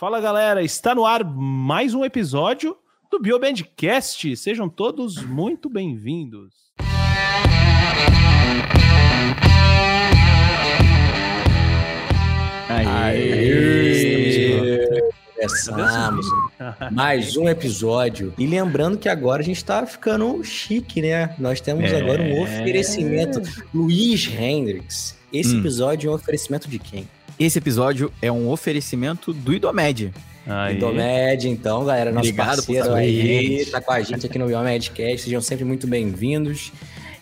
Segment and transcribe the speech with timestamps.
[0.00, 2.74] Fala galera, está no ar mais um episódio
[3.10, 4.34] do Biobandcast.
[4.34, 6.54] Sejam todos muito bem-vindos.
[13.60, 15.00] Aê!
[15.34, 16.26] Começamos
[16.92, 18.32] mais um episódio.
[18.38, 21.34] E lembrando que agora a gente tá ficando chique, né?
[21.38, 22.00] Nós temos É.
[22.00, 23.40] agora um oferecimento.
[23.74, 25.16] Luiz Hendrix.
[25.32, 25.60] Esse Hum.
[25.60, 27.08] episódio é um oferecimento de quem?
[27.40, 30.12] Esse episódio é um oferecimento do Idomed.
[30.46, 30.76] Aí.
[30.76, 35.22] Indomed, então, galera, nosso Obrigado por parceiro aí, tá com a gente aqui no Biomedcast,
[35.22, 36.70] sejam sempre muito bem-vindos.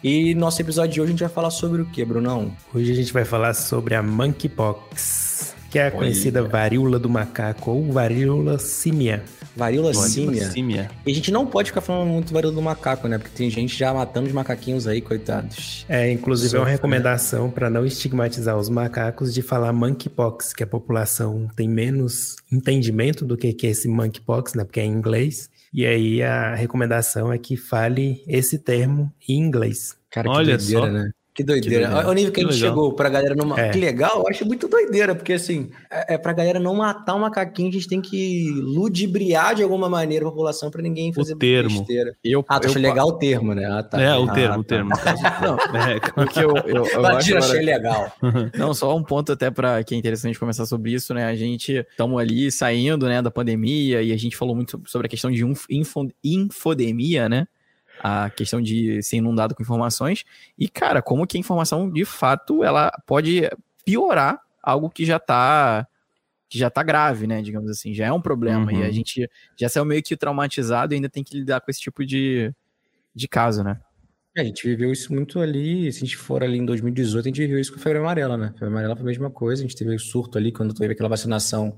[0.02, 2.50] E nosso episódio de hoje a gente vai falar sobre o que, Brunão?
[2.74, 7.70] Hoje a gente vai falar sobre a monkeypox, que é a conhecida varíola do macaco
[7.70, 9.22] ou varíola símia.
[9.54, 10.50] Varíola Olha, símia.
[10.50, 10.90] símia.
[11.04, 13.18] E a gente não pode ficar falando muito varíola do macaco, né?
[13.18, 15.84] Porque tem gente já matando os macaquinhos aí, coitados.
[15.88, 20.62] É, inclusive é uma Sofre, recomendação para não estigmatizar os macacos de falar monkeypox, que
[20.62, 24.64] a população tem menos entendimento do que que é esse monkeypox, né?
[24.64, 25.50] Porque é em inglês.
[25.72, 29.96] E aí a recomendação é que fale esse termo em inglês.
[30.10, 30.92] Cara, que Olha doideira, só.
[30.92, 31.10] né?
[31.38, 31.86] Que doideira.
[31.86, 31.98] Que doideira.
[32.00, 32.74] Olha o nível que, Que a gente legal.
[32.76, 33.56] chegou pra galera não.
[33.56, 33.68] É.
[33.70, 37.20] Que legal, eu acho muito doideira, porque assim, é, é pra galera não matar um
[37.20, 41.78] macaquinho, a gente tem que ludibriar de alguma maneira a população pra ninguém fazer termo.
[41.78, 42.12] besteira.
[42.24, 43.66] Eu, Ah, tu eu, achou legal o termo, né?
[43.66, 44.02] Ah, tá.
[44.02, 44.58] É, o Ah, termo, tá.
[44.60, 44.90] o termo.
[45.72, 48.12] Não, É, porque eu, eu, achei legal.
[48.58, 51.24] Não, só um ponto até para que é interessante conversar sobre isso, né?
[51.24, 55.08] A gente estamos ali saindo, né, da pandemia e a gente falou muito sobre a
[55.08, 57.46] questão de inf- info- infodemia, né?
[58.00, 60.24] A questão de ser inundado com informações.
[60.58, 63.48] E, cara, como que a informação, de fato, ela pode
[63.84, 65.86] piorar algo que já tá
[66.48, 67.42] que já tá grave, né?
[67.42, 68.72] Digamos assim, já é um problema.
[68.72, 68.80] Uhum.
[68.80, 71.80] E a gente já saiu meio que traumatizado e ainda tem que lidar com esse
[71.80, 72.52] tipo de,
[73.14, 73.78] de caso, né?
[74.36, 75.92] É, A gente viveu isso muito ali.
[75.92, 78.36] Se a gente for ali em 2018, a gente viveu isso com a febre amarela,
[78.36, 78.46] né?
[78.46, 79.62] A febre amarela foi a mesma coisa.
[79.62, 81.76] A gente teve o surto ali quando teve aquela vacinação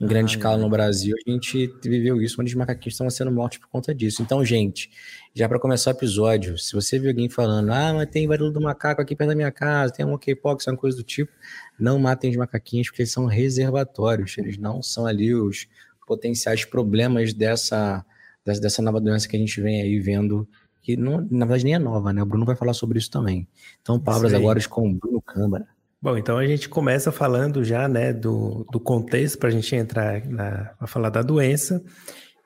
[0.00, 1.14] em grande Ah, escala no Brasil.
[1.26, 4.22] A gente viveu isso, onde os macaquinhos estavam sendo mortos por conta disso.
[4.22, 4.90] Então, gente,
[5.34, 8.60] já para começar o episódio, se você viu alguém falando, ah, mas tem varíola do
[8.60, 11.30] macaco aqui perto da minha casa, tem um monkeypox, uma coisa do tipo,
[11.78, 14.38] não matem os macaquinhos, porque eles são reservatórios.
[14.38, 15.68] Eles não são ali os
[16.06, 18.04] potenciais problemas dessa,
[18.44, 20.48] dessa, nova doença que a gente vem aí vendo
[20.82, 22.22] que não, na verdade nem é nova, né?
[22.22, 23.46] O Bruno vai falar sobre isso também.
[23.82, 25.68] Então, palavras agora com o Bruno Câmara.
[26.02, 30.24] Bom, então a gente começa falando já, né, do, do contexto para a gente entrar
[30.24, 31.84] na, a falar da doença,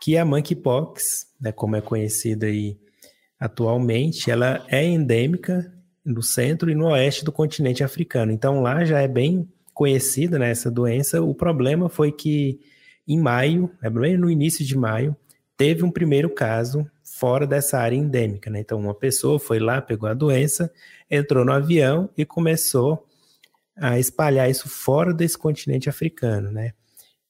[0.00, 1.04] que a monkeypox,
[1.40, 2.76] né, como é conhecida aí
[3.38, 5.72] atualmente, ela é endêmica
[6.04, 8.32] no centro e no oeste do continente africano.
[8.32, 11.22] Então lá já é bem conhecida né, essa doença.
[11.22, 12.58] O problema foi que
[13.06, 15.16] em maio, é bem no início de maio,
[15.56, 18.50] teve um primeiro caso fora dessa área endêmica.
[18.50, 18.58] Né?
[18.58, 20.72] Então uma pessoa foi lá, pegou a doença,
[21.08, 23.06] entrou no avião e começou
[23.76, 26.72] a espalhar isso fora desse continente africano, né?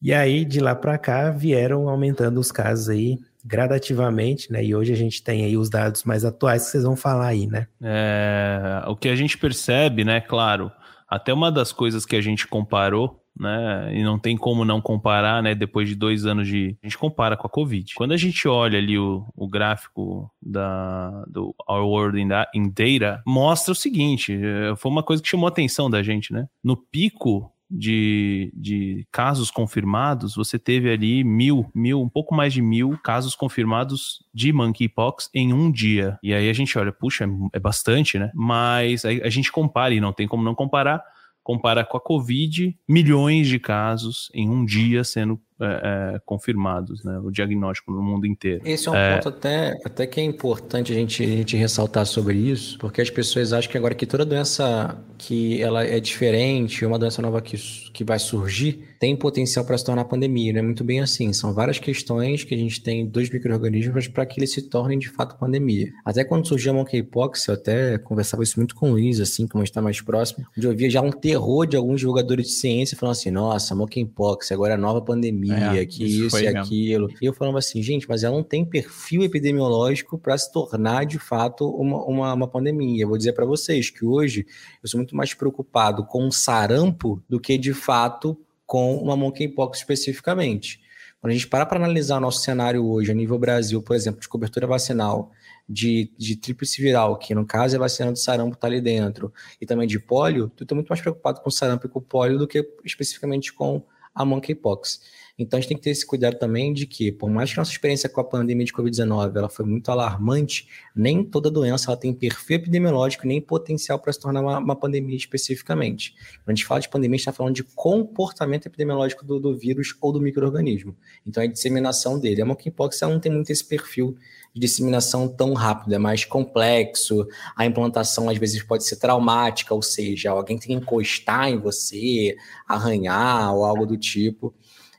[0.01, 4.65] E aí de lá para cá vieram aumentando os casos aí gradativamente, né?
[4.65, 7.47] E hoje a gente tem aí os dados mais atuais que vocês vão falar aí,
[7.47, 7.67] né?
[7.83, 10.73] É, o que a gente percebe, né, claro,
[11.09, 15.43] até uma das coisas que a gente comparou, né, e não tem como não comparar,
[15.43, 16.77] né, depois de dois anos de...
[16.83, 17.95] A gente compara com a Covid.
[17.95, 22.69] Quando a gente olha ali o, o gráfico da, do Our World in, Da- in
[22.69, 26.47] Data, mostra o seguinte, é, foi uma coisa que chamou a atenção da gente, né?
[26.63, 32.63] No pico de, de casos confirmados, você teve ali mil, mil, um pouco mais de
[32.63, 36.19] mil casos confirmados de monkeypox em um dia.
[36.23, 38.31] E aí a gente olha, puxa, é bastante, né?
[38.35, 41.03] Mas aí a gente compara, e não tem como não comparar,
[41.45, 47.19] compara com a Covid, milhões de casos em um dia sendo é, é, confirmados, né?
[47.23, 48.63] O diagnóstico no mundo inteiro.
[48.65, 52.37] Esse é um ponto até, até que é importante a gente, a gente ressaltar sobre
[52.37, 56.99] isso, porque as pessoas acham que agora que toda doença que ela é diferente, uma
[56.99, 57.57] doença nova que,
[57.93, 60.51] que vai surgir, tem potencial para se tornar pandemia.
[60.55, 61.31] Não é muito bem assim.
[61.35, 65.11] São várias questões que a gente tem dos micro-organismos para que eles se tornem de
[65.11, 65.93] fato pandemia.
[66.03, 69.61] Até quando surgiu a monkeypox, eu até conversava isso muito com o Luiz, assim, como
[69.61, 72.53] a gente está mais próximo, onde eu via já um terror de alguns divulgadores de
[72.55, 76.45] ciência falando assim, nossa, monkeypox, agora é a nova pandemia, É, que isso isso, e
[76.45, 76.61] mesmo.
[76.61, 77.09] aquilo.
[77.21, 81.19] E eu falava assim, gente, mas ela não tem perfil epidemiológico para se tornar de
[81.19, 83.03] fato uma, uma, uma pandemia.
[83.05, 84.47] Eu vou dizer para vocês que hoje
[84.83, 88.35] eu sou muito mais preocupado com o sarampo do que de fato
[88.75, 90.81] com uma monkeypox especificamente.
[91.21, 94.29] Quando a gente para para analisar nosso cenário hoje, a nível Brasil, por exemplo, de
[94.29, 95.31] cobertura vacinal,
[95.69, 99.33] de, de tríplice viral, que no caso é a vacina do sarampo está ali dentro,
[99.61, 102.49] e também de pólio, tu estou muito mais preocupado com sarampo e com pólio do
[102.49, 103.81] que especificamente com
[104.13, 105.03] a monkeypox.
[105.37, 107.73] Então a gente tem que ter esse cuidado também de que, por mais que nossa
[107.73, 112.15] experiência com a pandemia de Covid-19 ela foi muito alarmante, nem toda doença ela tem
[112.15, 116.15] perfil epidemiológico nem potencial para se tornar uma, uma, pandemia especificamente.
[116.45, 119.57] Quando a gente fala de pandemia, a gente está falando de comportamento epidemiológico do, do
[119.57, 120.97] vírus ou do microorganismo.
[121.27, 122.41] Então é a disseminação dele.
[122.41, 124.17] A monkeypox ela não tem muito esse perfil
[124.55, 127.27] de disseminação tão rápido, é mais complexo,
[127.57, 132.37] a implantação às vezes pode ser traumática, ou seja, alguém tem que encostar em você,
[132.69, 134.55] arranhar ou algo do tipo.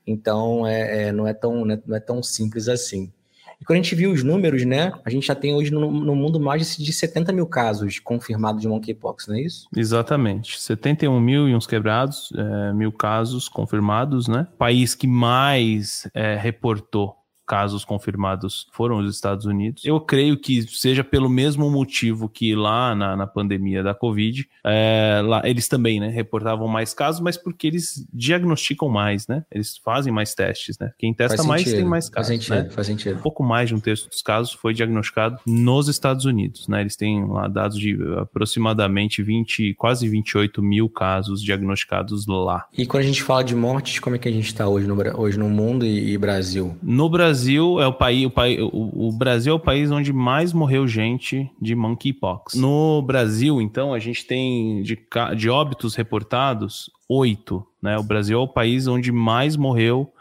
[0.05, 3.11] Então, é, é não, é tão, né, não é tão simples assim.
[3.59, 4.91] E quando a gente viu os números, né?
[5.03, 8.67] A gente já tem hoje no, no mundo mais de 70 mil casos confirmados de
[8.67, 9.67] monkeypox, não é isso?
[9.75, 10.59] Exatamente.
[10.59, 14.47] 71 mil e uns quebrados, é, mil casos confirmados, né?
[14.57, 17.15] País que mais é, reportou
[17.45, 19.83] casos confirmados foram os Estados Unidos.
[19.85, 25.21] Eu creio que seja pelo mesmo motivo que lá na, na pandemia da Covid, é,
[25.23, 29.45] lá, eles também né, reportavam mais casos, mas porque eles diagnosticam mais, né?
[29.51, 30.91] Eles fazem mais testes, né?
[30.97, 32.27] Quem testa faz mais sentido, tem mais casos.
[32.27, 32.69] Faz sentido, né?
[32.71, 33.17] faz sentido.
[33.17, 36.81] Um pouco mais de um terço dos casos foi diagnosticado nos Estados Unidos, né?
[36.81, 42.65] Eles têm lá dados de aproximadamente 20, quase 28 mil casos diagnosticados lá.
[42.77, 44.95] E quando a gente fala de mortes, como é que a gente está hoje no,
[45.19, 46.75] hoje no mundo e, e Brasil?
[46.81, 50.13] No Brasil, Brasil é o país, o, país, o, o, Brasil é o país onde
[50.13, 52.55] mais morreu gente de monkeypox.
[52.55, 54.97] No Brasil, então, a gente tem de,
[55.35, 57.97] de óbitos reportados oito, né?
[57.97, 60.13] O Brasil é o país onde mais morreu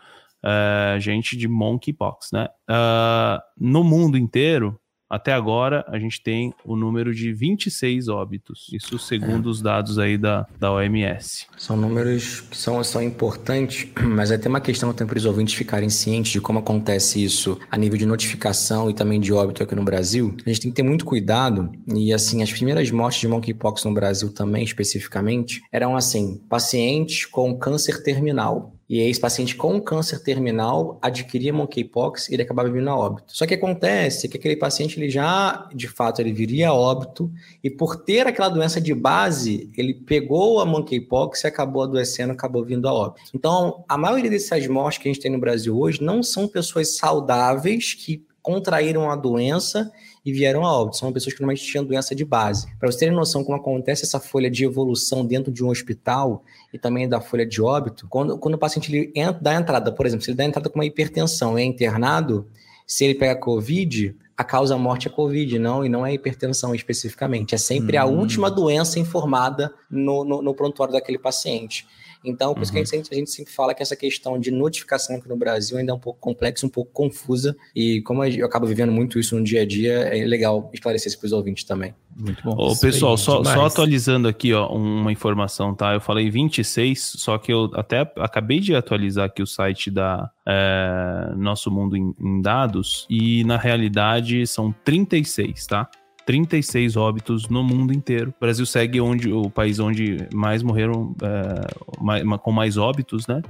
[0.44, 2.48] uh, gente de monkeypox, né?
[2.68, 4.76] Uh, no mundo inteiro,
[5.08, 8.70] até agora, a gente tem o número de 26 óbitos.
[8.72, 9.52] Isso segundo é.
[9.52, 11.46] os dados aí da, da OMS.
[11.56, 15.54] São números que são, são importantes, mas é até uma questão também para os ouvintes
[15.54, 19.74] ficarem cientes de como acontece isso a nível de notificação e também de óbito aqui
[19.74, 20.34] no Brasil.
[20.44, 21.70] A gente tem que ter muito cuidado.
[21.86, 27.56] E, assim, as primeiras mortes de monkeypox no Brasil também, especificamente, eram, assim, pacientes com
[27.56, 28.73] câncer terminal.
[28.88, 33.34] E esse paciente com câncer terminal adquiria monkeypox e ele acabava vindo a óbito.
[33.34, 37.32] Só que acontece que aquele paciente ele já, de fato, ele viria a óbito
[37.62, 42.64] e por ter aquela doença de base, ele pegou a monkeypox e acabou adoecendo, acabou
[42.64, 43.30] vindo a óbito.
[43.34, 46.96] Então, a maioria dessas mortes que a gente tem no Brasil hoje não são pessoas
[46.96, 49.90] saudáveis que contraíram a doença
[50.24, 50.96] e vieram a óbito.
[50.96, 52.66] São pessoas que normalmente tinham doença de base.
[52.78, 56.42] Para vocês terem noção como acontece essa folha de evolução dentro de um hospital
[56.72, 60.06] e também da folha de óbito, quando, quando o paciente ele entra, dá entrada, por
[60.06, 62.48] exemplo, se ele dá entrada com uma hipertensão e é internado,
[62.86, 67.54] se ele pega Covid, a causa morte é Covid, não, e não é hipertensão especificamente.
[67.54, 68.00] É sempre hum.
[68.00, 71.86] a última doença informada no, no, no prontuário daquele paciente.
[72.24, 72.86] Então, por isso que a uhum.
[72.86, 75.94] gente, a gente, sempre fala que essa questão de notificação aqui no Brasil ainda é
[75.94, 79.62] um pouco complexa, um pouco confusa, e como eu acabo vivendo muito isso no dia
[79.62, 81.94] a dia, é legal esclarecer isso para os ouvintes também.
[82.16, 82.54] Muito bom.
[82.56, 85.94] Ô, pessoal, só, só, atualizando aqui ó, uma informação, tá?
[85.94, 91.34] Eu falei 26, só que eu até acabei de atualizar aqui o site da é,
[91.36, 95.90] Nosso Mundo em, em Dados, e na realidade são 36, tá?
[96.26, 98.32] 36 óbitos no mundo inteiro.
[98.36, 103.42] O Brasil segue onde o país onde mais morreram é, mais, com mais óbitos, né?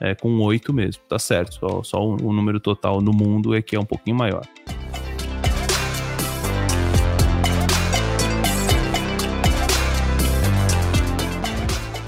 [0.00, 1.54] É, com oito mesmo, tá certo.
[1.54, 4.42] Só, só o, o número total no mundo é que é um pouquinho maior.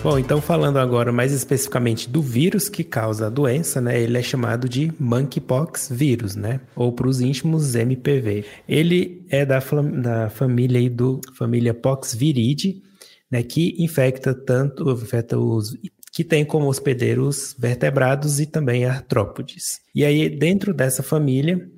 [0.03, 4.01] Bom, então falando agora mais especificamente do vírus que causa a doença, né?
[4.01, 6.61] Ele é chamado de monkeypox vírus, né?
[6.77, 8.45] Ou para os íntimos MPV.
[8.69, 12.83] Ele é da, da família aí do família Poxviridae,
[13.31, 13.43] né?
[13.43, 15.77] Que infecta tanto infecta os
[16.13, 19.81] que tem como hospedeiros vertebrados e também artrópodes.
[19.95, 21.69] E aí dentro dessa família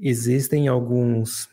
[0.00, 1.48] existem alguns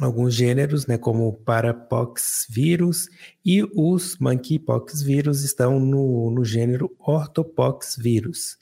[0.00, 3.08] alguns gêneros, né, como Parapox vírus
[3.44, 8.56] e os Monkeypox vírus estão no, no gênero Orthopox vírus,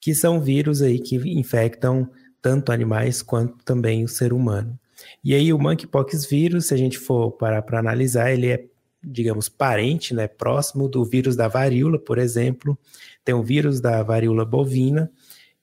[0.00, 2.08] que são vírus aí que infectam
[2.40, 4.78] tanto animais quanto também o ser humano.
[5.22, 8.64] E aí o Monkeypox vírus, se a gente for para para analisar, ele é,
[9.02, 12.78] digamos, parente, né, próximo do vírus da varíola, por exemplo,
[13.24, 15.10] tem o vírus da varíola bovina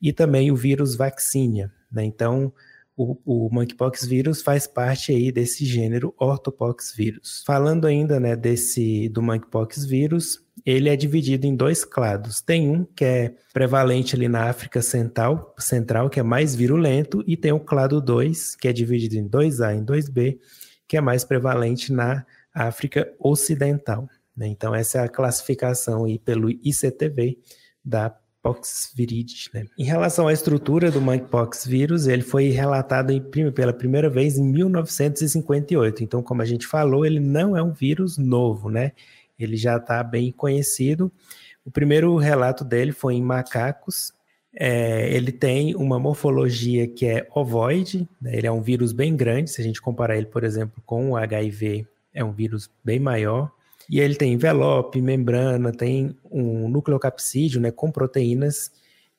[0.02, 2.04] e também o vírus vaccinia, né?
[2.04, 2.52] Então,
[2.96, 7.44] o, o monkeypox vírus faz parte aí desse gênero orthopox vírus.
[7.46, 12.42] Falando ainda, né, desse do monkeypox vírus, ele é dividido em dois clados.
[12.42, 17.36] Tem um que é prevalente ali na África Central, central que é mais virulento, e
[17.36, 20.40] tem o clado 2, que é dividido em 2A e 2B,
[20.88, 24.08] que é mais prevalente na África Ocidental.
[24.38, 24.48] Né?
[24.48, 27.40] Então, essa é a classificação aí pelo ICTV
[27.84, 29.50] da Poxviride.
[29.54, 29.66] Né?
[29.78, 33.22] Em relação à estrutura do monkeypox vírus, ele foi relatado em,
[33.52, 36.04] pela primeira vez em 1958.
[36.04, 38.92] Então, como a gente falou, ele não é um vírus novo, né?
[39.40, 41.10] Ele já está bem conhecido.
[41.66, 44.12] O primeiro relato dele foi em macacos.
[44.54, 48.36] É, ele tem uma morfologia que é ovoide, né?
[48.36, 51.18] ele é um vírus bem grande, se a gente comparar ele, por exemplo, com o
[51.18, 53.52] HIV, é um vírus bem maior.
[53.90, 58.72] E ele tem envelope, membrana, tem um nucleocapsídeo né, com proteínas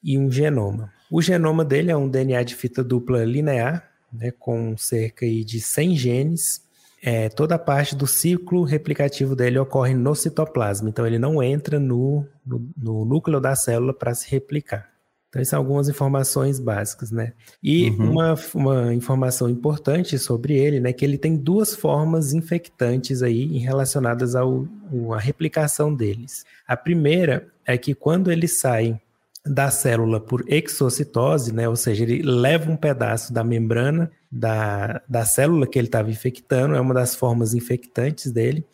[0.02, 0.92] e um genoma.
[1.10, 5.96] O genoma dele é um DNA de fita dupla linear, né, com cerca de 100
[5.96, 6.64] genes.
[7.02, 11.78] É, toda a parte do ciclo replicativo dele ocorre no citoplasma, então ele não entra
[11.78, 14.93] no, no, no núcleo da célula para se replicar.
[15.34, 17.32] Então, essas são algumas informações básicas, né?
[17.60, 18.12] E uhum.
[18.12, 20.92] uma, uma informação importante sobre ele, né?
[20.92, 24.68] Que ele tem duas formas infectantes aí relacionadas ao,
[25.12, 26.44] à replicação deles.
[26.68, 29.00] A primeira é que quando ele sai
[29.44, 31.68] da célula por exocitose, né?
[31.68, 36.76] Ou seja, ele leva um pedaço da membrana da, da célula que ele estava infectando,
[36.76, 38.64] é uma das formas infectantes dele.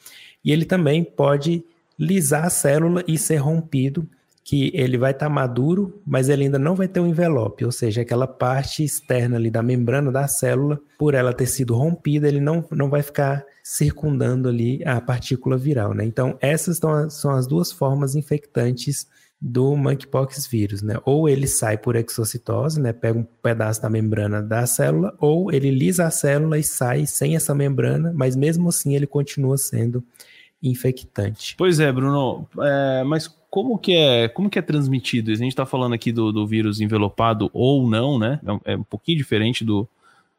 [0.44, 1.64] E ele também pode
[1.98, 4.06] lisar a célula e ser rompido
[4.44, 7.70] que ele vai estar tá maduro, mas ele ainda não vai ter um envelope, ou
[7.70, 12.40] seja, aquela parte externa ali da membrana da célula, por ela ter sido rompida, ele
[12.40, 16.04] não, não vai ficar circundando ali a partícula viral, né?
[16.04, 16.78] Então, essas
[17.10, 19.06] são, as duas formas infectantes
[19.40, 20.96] do monkeypox vírus, né?
[21.04, 22.92] Ou ele sai por exocitose, né?
[22.92, 27.36] Pega um pedaço da membrana da célula, ou ele lisa a célula e sai sem
[27.36, 30.04] essa membrana, mas mesmo assim ele continua sendo
[30.62, 31.54] infectante.
[31.56, 35.30] Pois é, Bruno, é, mas como que é, como que é transmitido?
[35.30, 38.40] A gente está falando aqui do, do, vírus envelopado ou não, né?
[38.64, 39.88] É, é um pouquinho diferente do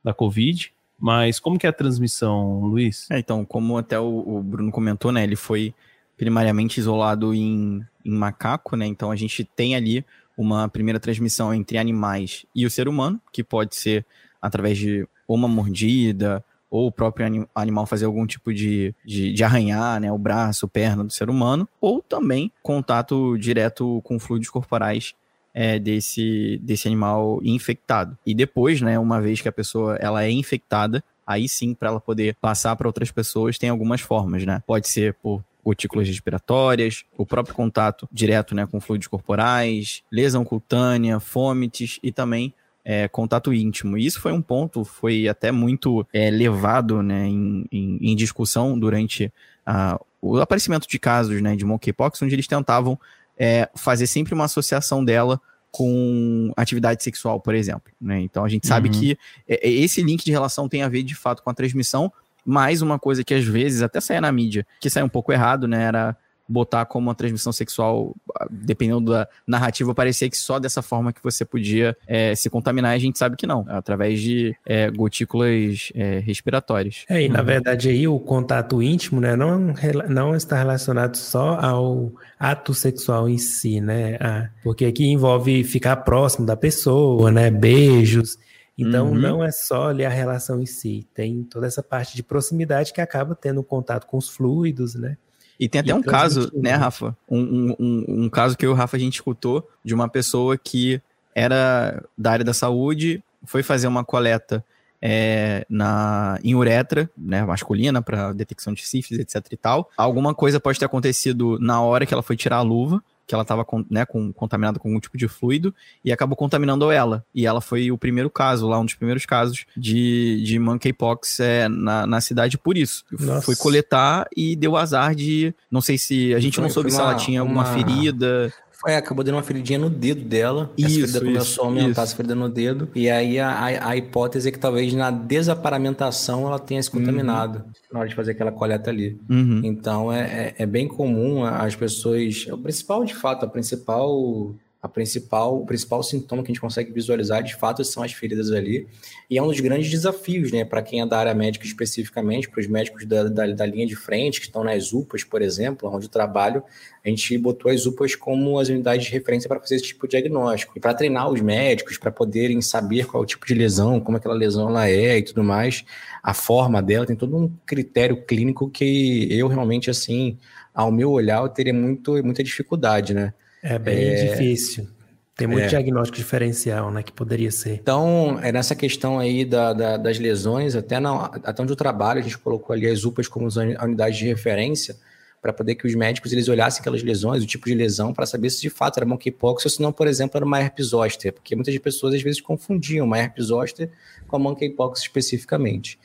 [0.04, 3.10] da Covid, mas como que é a transmissão, Luiz?
[3.12, 5.24] É, então, como até o, o, Bruno comentou, né?
[5.24, 5.74] Ele foi
[6.18, 8.86] primariamente isolado em, em macaco, né?
[8.86, 10.06] Então a gente tem ali
[10.38, 14.06] uma primeira transmissão entre animais e o ser humano, que pode ser
[14.42, 19.44] através de uma mordida ou o próprio anim animal fazer algum tipo de, de, de,
[19.44, 25.14] arranhar, né, o braço, perna do ser humano, ou também contato direto com fluidos corporais
[25.54, 28.18] é, desse, desse animal infectado.
[28.26, 32.00] E depois, né, uma vez que a pessoa ela é infectada, aí sim, para ela
[32.00, 34.64] poder passar para outras pessoas, tem algumas formas, né?
[34.66, 41.20] Pode ser por gotículas respiratórias, o próprio contato direto né, com fluidos corporais, lesão cutânea,
[41.20, 43.98] fômites e também é, contato íntimo.
[43.98, 48.78] E isso foi um ponto, foi até muito é, levado né, em, em, em, discussão
[48.78, 49.32] durante
[49.66, 53.00] a, o aparecimento de casos né, de monkeypox, onde eles tentavam
[53.38, 55.40] é, fazer sempre uma associação dela
[55.72, 57.92] com atividade sexual, por exemplo.
[58.00, 58.20] Né?
[58.22, 59.00] Então a gente sabe uhum.
[59.00, 62.12] que é, é, esse link de relação tem a ver de fato com a transmissão,
[62.46, 65.68] mas uma coisa que às vezes até saia na mídia, que sai um pouco errado,
[65.68, 65.84] né?
[65.84, 66.18] Era
[66.52, 68.16] botar como uma transmissão sexual,
[68.50, 72.98] dependendo da narrativa, parecia que só dessa forma que você podia é, se contaminar, a
[72.98, 77.06] gente sabe que não, através de é, gotículas é, respiratórias.
[77.10, 77.46] É, e na uhum.
[77.46, 79.74] verdade aí o contato íntimo, né, não,
[80.10, 85.96] não está relacionado só ao ato sexual em si, né, ah, porque aqui envolve ficar
[85.98, 88.38] próximo da pessoa, né, beijos,
[88.78, 89.16] então uhum.
[89.16, 93.00] não é só ali a relação em si, tem toda essa parte de proximidade que
[93.00, 95.18] acaba tendo contato com os fluidos, né?
[95.62, 97.16] E tem até e um caso, né, Rafa?
[97.30, 100.58] Um, um, um, caso que eu e o Rafa a gente escutou de uma pessoa
[100.58, 101.00] que
[101.36, 104.66] era da área da saúde, foi fazer uma coleta
[105.00, 109.88] é, na, em uretra, né, masculina, para detecção de sífilis, etc e tal.
[109.96, 113.00] Alguma coisa pode ter acontecido na hora que ela foi tirar a luva,
[113.32, 115.74] que ela estava né, com, contaminada com algum tipo de fluido
[116.04, 117.26] e acabou contaminando ela.
[117.34, 121.70] E ela foi o primeiro caso, lá um dos primeiros casos de, de monkeypox é,
[121.70, 123.06] na, na cidade por isso.
[123.10, 123.42] Nossa.
[123.42, 125.56] Foi coletar e deu azar de.
[125.72, 126.36] Não sei se.
[126.36, 127.74] A gente foi, não soube se ela tinha alguma uma...
[127.74, 128.54] ferida.
[128.82, 130.72] Foi, acabou dando uma feridinha no dedo dela.
[130.76, 132.90] Isso, essa ferida começou a aumentar essa ferida no dedo.
[132.96, 137.60] E aí a, a, a, hipótese é que talvez na desaparamentação ela tenha se contaminado
[137.60, 137.72] uhum.
[137.94, 139.20] na hora de fazer aquela coleta ali.
[139.30, 139.62] Uhum.
[139.64, 142.48] Então é, é, é, bem comum as pessoas.
[142.52, 146.92] O principal, de fato, a principal a principal, o principal sintoma que a gente consegue
[146.92, 148.88] visualizar, de fato, são as feridas ali.
[149.30, 152.60] E é um dos grandes desafios, né, para quem é da área médica especificamente, para
[152.60, 156.10] os médicos da, da, da, linha de frente, que estão nas UPAs, por exemplo, onde
[156.10, 156.64] trabalho,
[157.06, 160.12] a gente botou as UPAs como as unidades de referência para fazer esse tipo de
[160.12, 160.74] diagnóstico.
[160.76, 164.18] E para treinar os médicos, para poderem saber qual é o tipo de lesão, como
[164.18, 165.86] aquela lesão ela é e tudo mais,
[166.24, 170.40] a forma dela, tem todo um critério clínico que eu realmente, assim,
[170.74, 173.32] ao meu olhar, eu teria muito, muita dificuldade, né?
[173.64, 174.26] É bem é...
[174.26, 174.88] difícil.
[175.36, 175.68] Tem muito é.
[175.68, 177.74] diagnóstico diferencial, né, que poderia ser.
[177.74, 182.20] Então, é nessa questão aí da, da, das lesões, até, na, até onde eu trabalho,
[182.20, 184.96] a gente colocou ali as UPAs como a unidade de referência,
[185.42, 188.52] para poder que os médicos eles olhassem aquelas lesões, o tipo de lesão, para saber
[188.52, 191.56] se de fato era monkeypox ou se não, por exemplo, era uma herpes zoster, porque
[191.56, 193.90] muitas pessoas às vezes confundiam uma herpes zoster
[194.28, 195.98] com a monkeypox especificamente.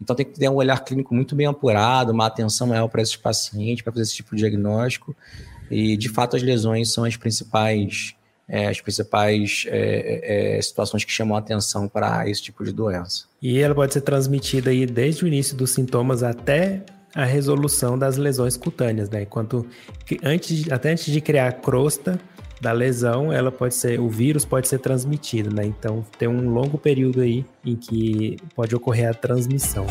[0.00, 3.16] Então tem que ter um olhar clínico muito bem apurado, uma atenção maior para esses
[3.16, 5.16] pacientes, para fazer esse tipo de diagnóstico.
[5.74, 8.14] E, de fato, as lesões são as principais,
[8.48, 13.24] é, as principais é, é, situações que chamam a atenção para esse tipo de doença.
[13.42, 18.16] E ela pode ser transmitida aí desde o início dos sintomas até a resolução das
[18.16, 19.22] lesões cutâneas, né?
[19.22, 19.66] Enquanto
[20.22, 22.20] antes, até antes de criar a crosta
[22.60, 25.66] da lesão, ela pode ser, o vírus pode ser transmitido, né?
[25.66, 29.86] Então tem um longo período aí em que pode ocorrer a transmissão.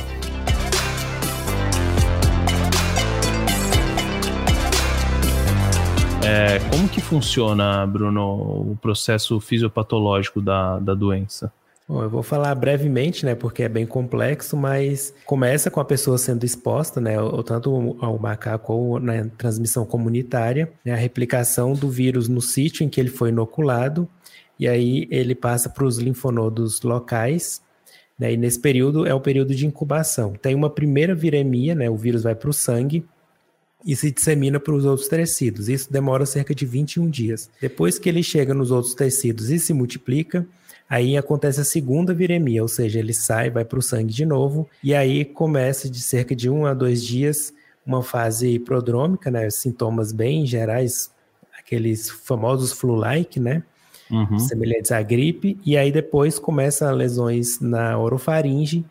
[6.25, 11.51] É, como que funciona, Bruno, o processo fisiopatológico da, da doença?
[11.85, 16.17] Bom, eu vou falar brevemente, né, porque é bem complexo, mas começa com a pessoa
[16.17, 21.89] sendo exposta, né, ou tanto ao macaco ou na transmissão comunitária, né, a replicação do
[21.89, 24.07] vírus no sítio em que ele foi inoculado,
[24.57, 27.61] e aí ele passa para os linfonodos locais,
[28.17, 30.33] né, e nesse período é o período de incubação.
[30.41, 33.05] Tem uma primeira viremia, né, o vírus vai para o sangue,
[33.85, 35.69] e se dissemina para os outros tecidos.
[35.69, 37.49] Isso demora cerca de 21 dias.
[37.61, 40.47] Depois que ele chega nos outros tecidos e se multiplica,
[40.89, 44.69] Aí acontece a segunda viremia, ou seja, ele sai, vai para o sangue de novo,
[44.83, 47.51] e aí começa de cerca de um a dois dias
[47.83, 49.49] uma fase prodrômica, né?
[49.49, 51.11] Sintomas bem gerais,
[51.57, 53.63] aqueles famosos flu-like, né?
[54.11, 54.37] Uhum.
[54.37, 58.85] Semelhantes à gripe, e aí depois começa lesões na orofaringe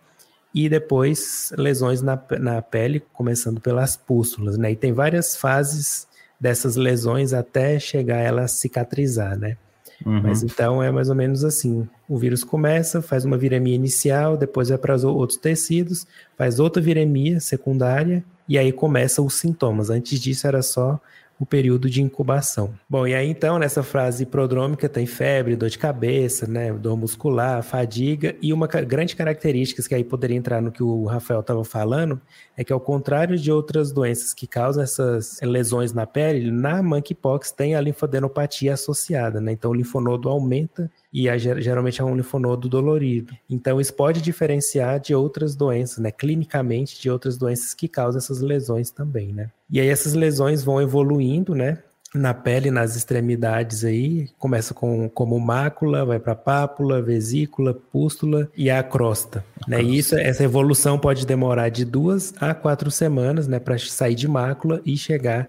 [0.54, 4.72] e depois lesões na, na pele, começando pelas pústulas, né?
[4.72, 6.06] E tem várias fases
[6.38, 9.56] dessas lesões até chegar ela a cicatrizar, né?
[10.04, 10.22] Uhum.
[10.22, 14.68] Mas então é mais ou menos assim: o vírus começa, faz uma viremia inicial, depois
[14.68, 16.06] vai para os outros tecidos,
[16.36, 19.90] faz outra viremia secundária e aí começam os sintomas.
[19.90, 21.00] Antes disso era só
[21.42, 22.72] o período de incubação.
[22.88, 27.64] Bom, e aí então nessa frase prodrômica tem febre, dor de cabeça, né, dor muscular,
[27.64, 32.20] fadiga e uma grande característica que aí poderia entrar no que o Rafael estava falando
[32.56, 37.50] é que ao contrário de outras doenças que causam essas lesões na pele, na monkeypox
[37.50, 39.50] tem a linfadenopatia associada, né?
[39.50, 43.36] Então o linfonodo aumenta e é, geralmente é um linfonodo dolorido.
[43.48, 46.10] Então isso pode diferenciar de outras doenças, né?
[46.10, 49.50] Clinicamente de outras doenças que causam essas lesões também, né?
[49.70, 51.78] E aí essas lesões vão evoluindo, né?
[52.14, 58.70] Na pele, nas extremidades aí, começa com como mácula, vai para pápula, vesícula, pústula e
[58.70, 59.82] a crosta, né?
[59.82, 63.58] E isso, essa evolução pode demorar de duas a quatro semanas, né?
[63.58, 65.48] Para sair de mácula e chegar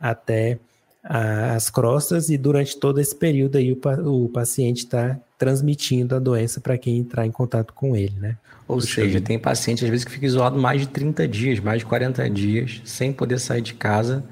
[0.00, 0.58] até
[1.02, 6.60] as crostas e durante todo esse período aí o, o paciente está transmitindo a doença
[6.60, 8.36] para quem entrar em contato com ele, né?
[8.68, 11.86] Ou seja, tem paciente às vezes que fica isolado mais de 30 dias, mais de
[11.86, 14.22] 40 dias, sem poder sair de casa,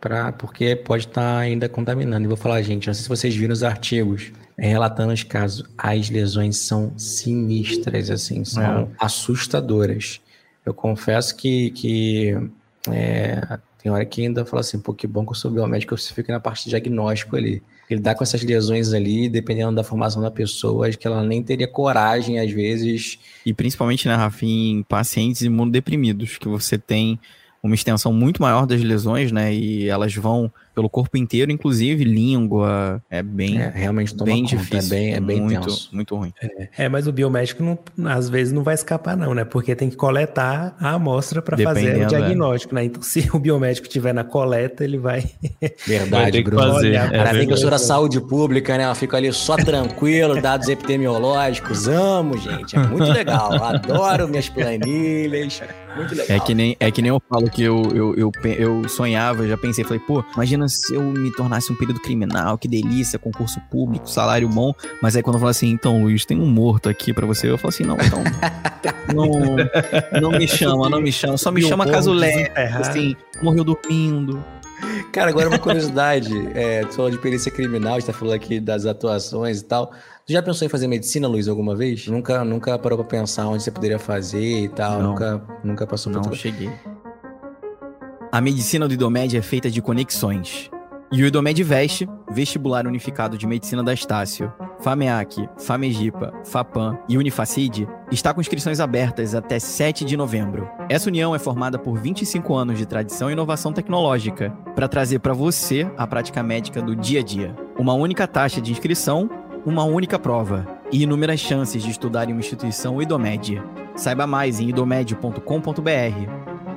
[0.00, 2.24] pra, porque pode estar tá ainda contaminando.
[2.24, 5.64] E vou falar, gente, não sei se vocês viram os artigos é, relatando os casos,
[5.78, 8.88] as lesões são sinistras, assim, são é.
[8.98, 10.20] assustadoras.
[10.66, 12.36] Eu confesso que, que
[12.88, 16.14] é, tem hora que ainda fala assim, pô, que bom que eu sou biomédico, você
[16.14, 17.62] fica na parte de diagnóstico ali.
[17.88, 21.42] Ele dá com essas lesões ali, dependendo da formação da pessoa, acho que ela nem
[21.42, 23.18] teria coragem, às vezes.
[23.44, 27.18] E principalmente, né, Rafa, em pacientes imunodeprimidos, que você tem
[27.62, 33.02] uma extensão muito maior das lesões, né, e elas vão pelo corpo inteiro, inclusive língua.
[33.10, 34.96] É bem, é, realmente bem conta, é difícil.
[34.96, 35.90] É bem, é bem muito, tenso.
[35.92, 36.32] muito ruim.
[36.40, 37.78] É, é, mas o biomédico não,
[38.10, 39.44] às vezes não vai escapar não, né?
[39.44, 42.06] Porque tem que coletar a amostra para fazer o é.
[42.06, 42.84] diagnóstico, né?
[42.84, 45.24] Então, se o biomédico estiver na coleta, ele vai.
[45.86, 46.74] Verdade, Bruno.
[46.74, 46.98] Fazer.
[46.98, 48.88] Olha, é, que eu sou da saúde pública, né?
[48.88, 51.88] Eu fico ali só tranquilo, dados epidemiológicos.
[51.88, 52.76] Amo, gente.
[52.76, 53.52] É muito legal.
[53.52, 55.60] Adoro minhas planilhas.
[55.96, 56.36] Muito legal.
[56.36, 59.56] É que nem, é que nem eu falo que eu, eu, eu, eu sonhava, já
[59.56, 64.08] pensei, falei, pô, imagina se eu me tornasse um período criminal, que delícia, concurso público,
[64.08, 64.72] salário bom.
[65.02, 67.58] Mas aí quando eu falo assim, então, Luiz, tem um morto aqui para você, eu
[67.58, 68.22] falo assim, não, então.
[69.14, 71.36] não, não me chama, não me chama.
[71.36, 74.42] Só me chama caso leve, assim, morreu dormindo.
[75.12, 76.32] Cara, agora uma curiosidade.
[76.54, 79.92] É, tu falou de perícia criminal, a gente tá falando aqui das atuações e tal.
[80.26, 82.06] Tu já pensou em fazer medicina, Luiz, alguma vez?
[82.06, 85.00] Nunca, nunca parou pra pensar onde você poderia fazer e tal?
[85.00, 86.70] Não, nunca, nunca passou por Não, cheguei.
[88.32, 90.70] A medicina do IDOMED é feita de conexões.
[91.10, 97.88] E o IDOMED Veste, Vestibular Unificado de Medicina da Estácio, FAMEAC, FAMEGIPA, FAPAM e Unifacid,
[98.12, 100.70] está com inscrições abertas até 7 de novembro.
[100.88, 105.34] Essa união é formada por 25 anos de tradição e inovação tecnológica para trazer para
[105.34, 107.56] você a prática médica do dia a dia.
[107.76, 109.28] Uma única taxa de inscrição,
[109.66, 113.60] uma única prova e inúmeras chances de estudar em uma instituição IDOMED.
[113.96, 115.40] Saiba mais em idomed.com.br.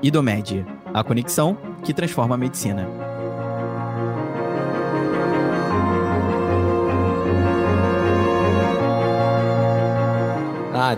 [0.01, 3.02] IDOMED, a conexão que transforma a medicina.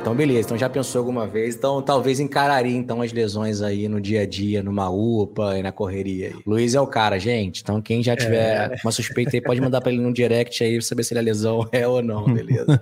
[0.05, 0.41] Então beleza.
[0.41, 1.55] Então já pensou alguma vez.
[1.55, 5.71] Então talvez encararia então as lesões aí no dia a dia, numa UPA e na
[5.71, 6.27] correria.
[6.27, 6.35] Aí.
[6.45, 7.63] Luiz é o cara, gente.
[7.63, 8.75] Então quem já tiver é.
[8.83, 11.67] uma suspeita aí pode mandar para ele no direct aí saber se ele é lesão
[11.73, 12.79] é ou não, beleza?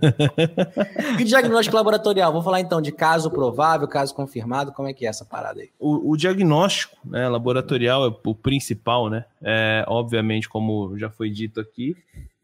[1.17, 2.33] e diagnóstico laboratorial?
[2.33, 4.73] Vou falar então de caso provável, caso confirmado.
[4.73, 5.69] Como é que é essa parada aí?
[5.79, 9.23] O, o diagnóstico né, laboratorial é o principal, né?
[9.41, 11.95] É, obviamente, como já foi dito aqui,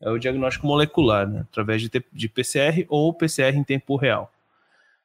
[0.01, 4.31] é o diagnóstico molecular, né, através de, de PCR ou PCR em tempo real.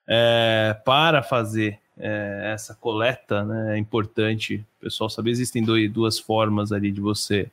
[0.07, 6.19] É, para fazer é, essa coleta, né, é importante o pessoal saber, existem dois, duas
[6.19, 7.51] formas ali de você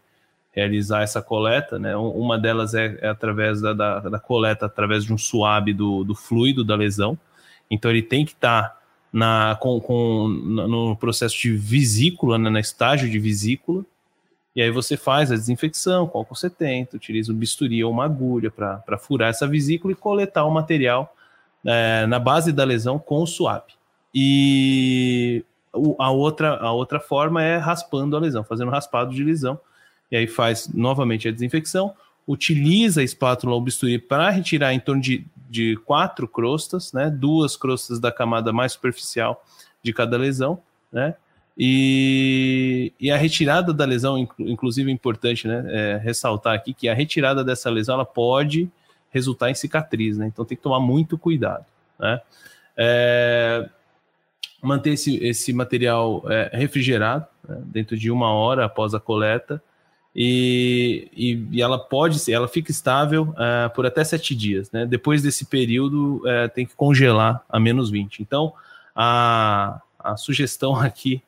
[0.51, 5.13] realizar essa coleta, né, uma delas é, é através da, da, da, coleta, através de
[5.13, 7.17] um suave do, do fluido da lesão,
[7.69, 8.81] então ele tem que estar tá
[9.13, 13.85] na, com, com, no processo de vesícula, né, no estágio de vesícula,
[14.53, 18.51] e aí você faz a desinfecção com álcool 70, utiliza um bisturi ou uma agulha
[18.51, 21.15] para furar essa vesícula e coletar o material
[21.65, 23.73] é, na base da lesão com o suave.
[24.13, 25.43] E
[25.97, 29.59] a outra, a outra forma é raspando a lesão, fazendo raspado de lesão.
[30.11, 31.93] E aí faz novamente a desinfecção,
[32.27, 37.09] utiliza a espátula bisturi para retirar em torno de, de quatro crostas, né?
[37.09, 39.43] Duas crostas da camada mais superficial
[39.81, 40.59] de cada lesão,
[40.91, 41.15] né?
[41.57, 46.93] E, e, a retirada da lesão, inclusive é importante né, é, ressaltar aqui que a
[46.93, 48.71] retirada dessa lesão ela pode
[49.11, 50.27] resultar em cicatriz, né?
[50.27, 51.65] Então tem que tomar muito cuidado.
[51.99, 52.21] Né?
[52.75, 53.69] É,
[54.61, 59.61] manter esse, esse material é, refrigerado né, dentro de uma hora após a coleta
[60.15, 64.71] e, e, e ela pode ser, ela fica estável é, por até sete dias.
[64.71, 64.85] Né?
[64.85, 68.21] Depois desse período é, tem que congelar a menos 20.
[68.21, 68.53] Então
[68.95, 71.21] a, a sugestão aqui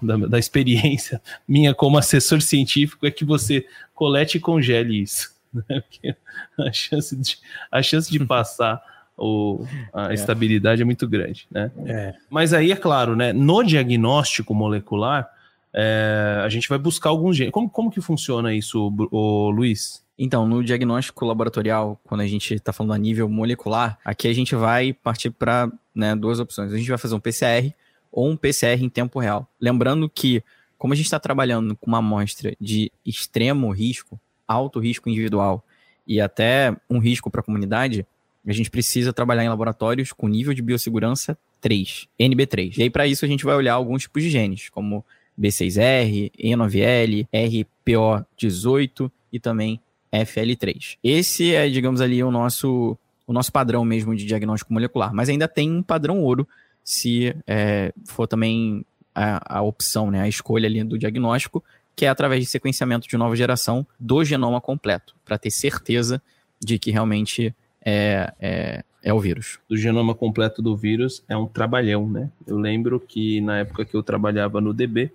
[0.00, 5.31] da, da, experiência minha como assessor científico é que você colete e congele isso.
[5.68, 5.80] Né?
[5.80, 6.16] Porque
[6.58, 7.38] a chance de,
[7.70, 8.82] a chance de passar
[9.16, 10.14] o, a é.
[10.14, 11.46] estabilidade é muito grande.
[11.50, 11.70] Né?
[11.86, 12.14] É.
[12.30, 15.30] Mas aí, é claro, né, no diagnóstico molecular,
[15.72, 17.52] é, a gente vai buscar alguns genes.
[17.52, 20.02] Como, como que funciona isso, o, Luiz?
[20.18, 24.54] Então, no diagnóstico laboratorial, quando a gente está falando a nível molecular, aqui a gente
[24.54, 26.72] vai partir para né, duas opções.
[26.72, 27.74] A gente vai fazer um PCR,
[28.10, 29.48] ou um PCR em tempo real.
[29.58, 30.42] Lembrando que,
[30.76, 34.20] como a gente está trabalhando com uma amostra de extremo risco,
[34.52, 35.64] alto risco individual
[36.06, 38.06] e até um risco para a comunidade,
[38.46, 42.76] a gente precisa trabalhar em laboratórios com nível de biossegurança 3, NB3.
[42.78, 45.04] E aí, para isso, a gente vai olhar alguns tipos de genes, como
[45.38, 49.80] B6R, E9L, RPO18 e também
[50.12, 50.98] FL3.
[51.02, 55.14] Esse é, digamos ali, o nosso, o nosso padrão mesmo de diagnóstico molecular.
[55.14, 56.46] Mas ainda tem um padrão ouro,
[56.84, 58.84] se é, for também
[59.14, 61.62] a, a, opção, né, a escolha ali do diagnóstico,
[62.02, 66.20] que é através de sequenciamento de nova geração do genoma completo, para ter certeza
[66.58, 69.60] de que realmente é, é, é, o vírus.
[69.70, 72.28] O genoma completo do vírus é um trabalhão, né?
[72.44, 75.12] Eu lembro que na época que eu trabalhava no DB,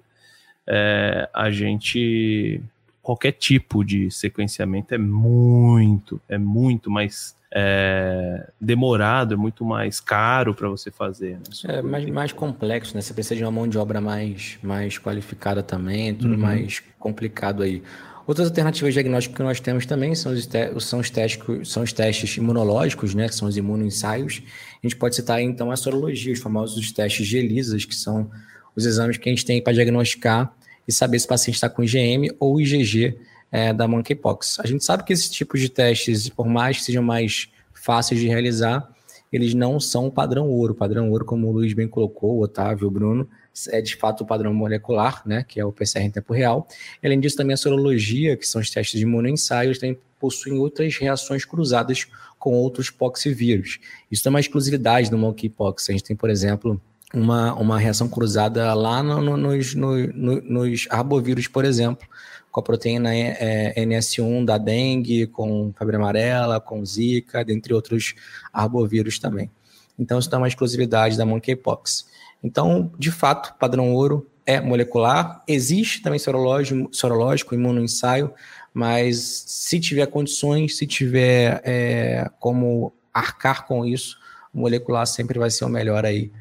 [0.65, 2.61] é, a gente.
[3.07, 10.53] Qualquer tipo de sequenciamento é muito, é muito mais é, demorado, é muito mais caro
[10.53, 11.37] para você fazer.
[11.37, 11.43] Né?
[11.69, 13.01] É mais, mais complexo, né?
[13.01, 16.37] Você precisa de uma mão de obra mais, mais qualificada também, tudo uhum.
[16.37, 17.81] mais complicado aí.
[18.27, 20.49] Outras alternativas de diagnóstico que nós temos também são os,
[20.83, 23.29] são os, testes, são os testes imunológicos, né?
[23.29, 24.43] Que são os imunoensaios.
[24.83, 28.29] A gente pode citar então a sorologia, os famosos testes de ELISAs, que são
[28.75, 30.56] os exames que a gente tem para diagnosticar
[30.87, 33.17] e saber se o paciente está com IgM ou IgG
[33.51, 34.59] é, da monkeypox.
[34.59, 38.27] A gente sabe que esses tipos de testes, por mais que sejam mais fáceis de
[38.27, 38.89] realizar,
[39.31, 40.73] eles não são o padrão ouro.
[40.73, 43.27] Padrão ouro, como o Luiz bem colocou, o Otávio, o Bruno,
[43.69, 46.67] é de fato o padrão molecular, né, que é o PCR em tempo real.
[47.03, 51.45] Além disso, também a sorologia, que são os testes de imunoensaios, também possuem outras reações
[51.45, 52.07] cruzadas
[52.39, 53.79] com outros poxivírus.
[54.11, 55.89] Isso é uma exclusividade do monkeypox.
[55.89, 56.79] A gente tem, por exemplo,
[57.13, 59.95] uma, uma reação cruzada lá no, no, nos, no,
[60.41, 62.07] nos arbovírus, por exemplo,
[62.51, 68.15] com a proteína é, NS1 da dengue, com febre amarela, com zika, dentre outros
[68.51, 69.49] arbovírus também.
[69.97, 72.07] Então, isso dá uma exclusividade da monkeypox.
[72.43, 75.43] Então, de fato, padrão ouro é molecular.
[75.47, 78.31] Existe também sorológico, sorológico imunoensaio,
[78.73, 84.17] mas se tiver condições, se tiver é, como arcar com isso,
[84.53, 86.31] o molecular sempre vai ser o melhor aí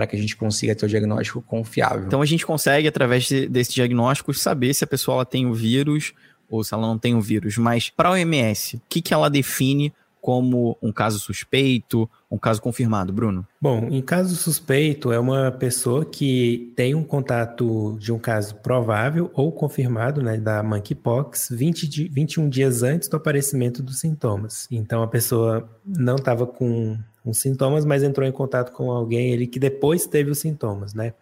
[0.00, 2.06] para que a gente consiga ter o diagnóstico confiável.
[2.06, 6.14] Então a gente consegue, através de, desse diagnóstico, saber se a pessoa tem o vírus
[6.48, 7.58] ou se ela não tem o vírus.
[7.58, 12.62] Mas para a OMS, o que, que ela define como um caso suspeito, um caso
[12.62, 13.46] confirmado, Bruno?
[13.60, 19.30] Bom, em caso suspeito é uma pessoa que tem um contato de um caso provável
[19.34, 24.66] ou confirmado né, da monkeypox 20 21 dias antes do aparecimento dos sintomas.
[24.70, 26.98] Então a pessoa não estava com
[27.30, 31.14] com sintomas, mas entrou em contato com alguém ele que depois teve os sintomas, né?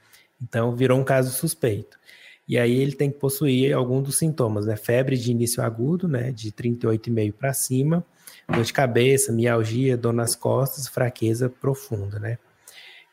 [0.42, 1.99] Então virou um caso suspeito.
[2.49, 4.75] E aí ele tem que possuir algum dos sintomas, né?
[4.75, 6.33] Febre de início agudo, né?
[6.33, 8.05] De 38,5 para cima,
[8.49, 12.38] dor de cabeça, mialgia, dor nas costas, fraqueza profunda, né?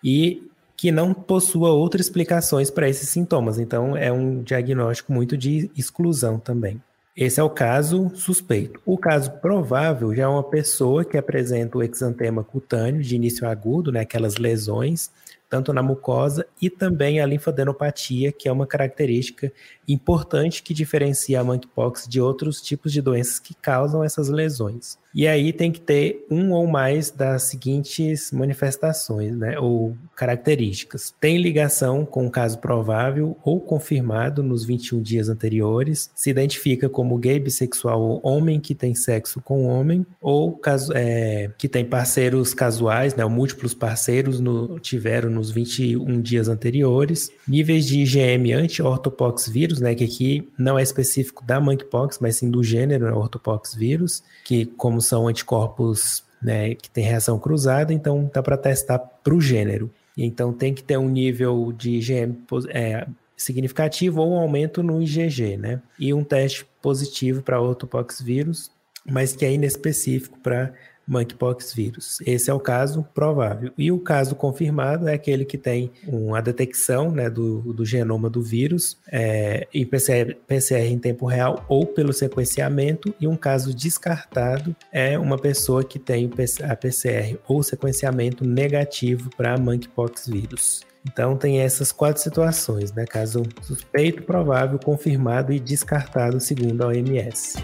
[0.02, 3.60] E que não possua outras explicações para esses sintomas.
[3.60, 6.82] Então, é um diagnóstico muito de exclusão também.
[7.16, 8.82] Esse é o caso suspeito.
[8.86, 13.90] O caso provável já é uma pessoa que apresenta o exantema cutâneo de início agudo,
[13.90, 15.10] né, aquelas lesões,
[15.50, 19.50] tanto na mucosa e também a linfadenopatia, que é uma característica
[19.88, 24.98] importante que diferencia a monkeypox de outros tipos de doenças que causam essas lesões.
[25.16, 31.14] E aí tem que ter um ou mais das seguintes manifestações, né, ou características.
[31.22, 37.18] Tem ligação com o caso provável ou confirmado nos 21 dias anteriores, se identifica como
[37.18, 42.54] gay, bissexual ou homem que tem sexo com homem, ou caso, é, que tem parceiros
[42.54, 49.48] casuais, né, ou múltiplos parceiros no, tiveram nos 21 dias anteriores, níveis de IgM anti-ortopox
[49.48, 53.74] vírus, né, que aqui não é específico da monkeypox, mas sim do gênero né, ortopox
[53.74, 59.34] vírus, que como são anticorpos né, que tem reação cruzada, então dá para testar para
[59.34, 59.92] o gênero.
[60.18, 62.38] Então tem que ter um nível de IgM
[62.70, 65.82] é, significativo ou um aumento no IgG, né?
[66.00, 68.72] E um teste positivo para ortopox vírus,
[69.06, 70.74] mas que é inespecífico para
[71.08, 72.20] monkeypox vírus.
[72.26, 73.72] Esse é o caso provável.
[73.78, 78.42] E o caso confirmado é aquele que tem uma detecção né, do, do genoma do
[78.42, 83.14] vírus é, em PCR, PCR em tempo real ou pelo sequenciamento.
[83.20, 86.30] E um caso descartado é uma pessoa que tem
[86.64, 90.82] a PCR ou sequenciamento negativo para monkeypox vírus.
[91.08, 93.06] Então tem essas quatro situações, né?
[93.06, 97.58] Caso suspeito, provável, confirmado e descartado segundo a OMS.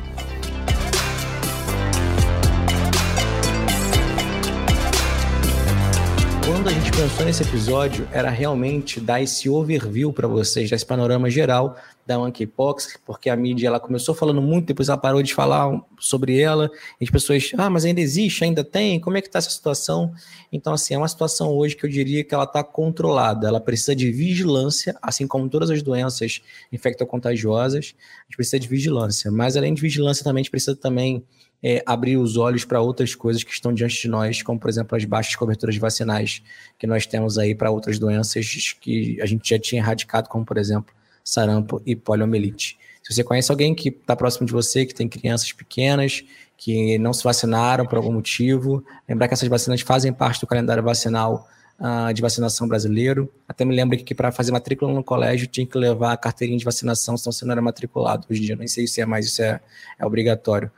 [6.62, 10.86] Quando a gente pensou nesse episódio, era realmente dar esse overview para vocês, dar esse
[10.86, 15.34] panorama geral da monkeypox, porque a mídia ela começou falando muito, depois ela parou de
[15.34, 16.69] falar sobre ela,
[17.00, 20.13] e as pessoas, ah, mas ainda existe, ainda tem, como é que está essa situação?
[20.52, 23.95] Então, assim, é uma situação hoje que eu diria que ela está controlada, ela precisa
[23.95, 29.74] de vigilância, assim como todas as doenças infectocontagiosas, a gente precisa de vigilância, mas além
[29.74, 31.24] de vigilância também a gente precisa também
[31.63, 34.97] é, abrir os olhos para outras coisas que estão diante de nós, como por exemplo
[34.97, 36.41] as baixas coberturas vacinais
[36.78, 40.58] que nós temos aí para outras doenças que a gente já tinha erradicado, como por
[40.58, 40.93] exemplo
[41.24, 42.78] sarampo e poliomielite.
[43.04, 46.24] Se você conhece alguém que está próximo de você, que tem crianças pequenas,
[46.58, 50.84] que não se vacinaram por algum motivo, lembrar que essas vacinas fazem parte do calendário
[50.84, 51.47] vacinal
[51.80, 53.32] uh, de vacinação brasileiro.
[53.47, 56.65] Até me lembro que para fazer matrícula no colégio tinha que levar a carteirinha de
[56.65, 58.28] vacinação, senão você não era matriculado.
[58.30, 59.60] Hoje em dia, nem sei se é mais, isso é,
[60.00, 60.71] é obrigatório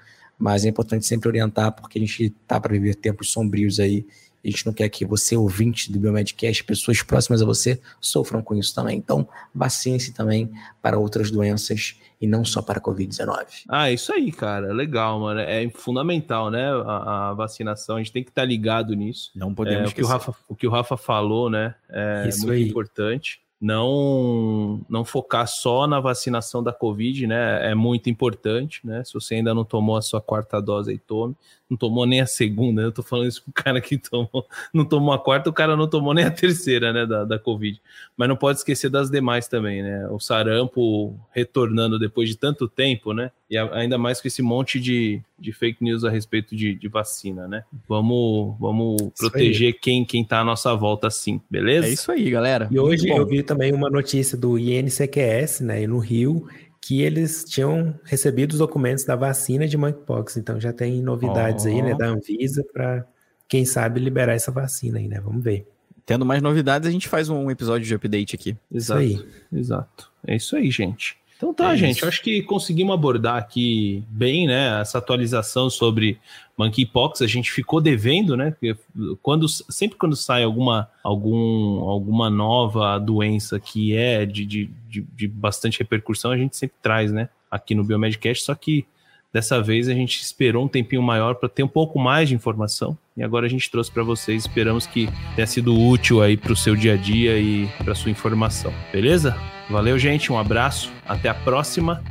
[0.43, 4.05] mas é importante sempre orientar, porque a gente tá para viver tempos sombrios aí.
[4.43, 8.53] A gente não quer que você, ouvinte do Biomedcast, pessoas próximas a você, sofram com
[8.53, 8.97] isso também.
[8.97, 9.25] Então,
[9.55, 10.51] vacine-se também
[10.81, 13.45] para outras doenças e não só para a Covid-19.
[13.69, 14.73] Ah, isso aí, cara.
[14.73, 15.39] Legal, mano.
[15.39, 16.69] É fundamental, né?
[16.85, 17.95] A, a vacinação.
[17.95, 19.31] A gente tem que estar tá ligado nisso.
[19.33, 21.73] Não podemos é, o, que o, Rafa, o que o Rafa falou, né?
[21.89, 22.67] É isso muito aí.
[22.67, 27.71] importante não não focar só na vacinação da Covid, né?
[27.71, 29.05] É muito importante, né?
[29.05, 31.33] Se você ainda não tomou a sua quarta dose, aí tome
[31.69, 32.87] não tomou nem a segunda, né?
[32.87, 35.75] eu tô falando isso com o cara que tomou, não tomou a quarta, o cara
[35.75, 37.81] não tomou nem a terceira, né, da, da Covid.
[38.15, 40.07] Mas não pode esquecer das demais também, né?
[40.09, 43.31] O sarampo retornando depois de tanto tempo, né?
[43.53, 47.47] E ainda mais com esse monte de, de fake news a respeito de, de vacina,
[47.47, 47.63] né?
[47.87, 51.85] Vamos, vamos proteger quem, quem tá à nossa volta, sim, beleza?
[51.85, 52.67] É isso aí, galera.
[52.71, 56.47] E hoje eu vi também uma notícia do INCQS, né, no Rio,
[56.81, 60.35] que eles tinham recebido os documentos da vacina de monkeypox.
[60.37, 61.67] Então já tem novidades oh.
[61.67, 63.05] aí, né, da Anvisa para
[63.47, 65.21] quem sabe liberar essa vacina aí, né?
[65.21, 65.67] Vamos ver.
[66.07, 68.57] Tendo mais novidades, a gente faz um episódio de update aqui.
[68.71, 69.03] Exato.
[69.03, 69.59] Isso aí.
[69.59, 70.11] Exato.
[70.25, 71.21] É isso aí, gente.
[71.43, 71.97] Então tá, é gente.
[71.97, 72.05] Isso.
[72.07, 76.17] Acho que conseguimos abordar aqui bem, né, essa atualização sobre
[76.57, 77.21] monkeypox.
[77.21, 78.51] A gente ficou devendo, né?
[78.51, 78.77] Porque
[79.21, 85.27] quando, sempre quando sai alguma, algum, alguma nova doença que é de, de, de, de
[85.27, 87.27] bastante repercussão, a gente sempre traz, né?
[87.51, 88.85] Aqui no Biomedcast, só que
[89.33, 92.95] Dessa vez a gente esperou um tempinho maior para ter um pouco mais de informação
[93.17, 94.43] e agora a gente trouxe para vocês.
[94.43, 98.11] Esperamos que tenha sido útil aí para o seu dia a dia e para sua
[98.11, 98.71] informação.
[98.91, 99.35] Beleza?
[99.69, 100.31] Valeu, gente.
[100.31, 100.91] Um abraço.
[101.07, 102.03] Até a próxima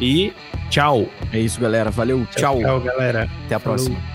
[0.00, 0.32] e
[0.68, 1.06] tchau.
[1.32, 1.90] É isso, galera.
[1.90, 2.26] Valeu.
[2.34, 2.58] Tchau.
[2.60, 3.30] Tchau, galera.
[3.44, 3.76] Até a Falou.
[3.76, 4.13] próxima.